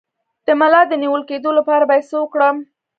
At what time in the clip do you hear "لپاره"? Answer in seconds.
1.59-1.83